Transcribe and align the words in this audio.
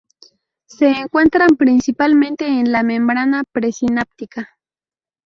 Se 0.65 0.87
encuentran 0.89 1.57
principalmente 1.57 2.47
en 2.47 2.71
la 2.71 2.81
membrana 2.81 3.43
presináptica. 3.51 4.57